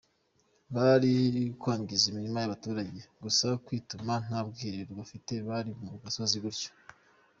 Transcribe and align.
Bari 0.75 1.13
kwangiza 1.61 2.03
imirima 2.11 2.37
y’abaturage 2.39 3.01
gusa, 3.23 3.47
kwituma, 3.65 4.13
nta 4.25 4.39
bwiherero 4.47 4.91
bafite 4.99 5.33
bari 5.47 5.69
ku 5.77 5.83
musozi 6.03 6.37
gutyo. 6.45 6.71